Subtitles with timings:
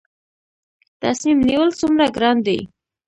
[1.01, 2.59] تصمیم نیول څومره ګران دي؟